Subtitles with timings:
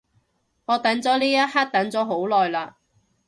[0.65, 2.73] 我等咗呢一刻等咗好耐嘞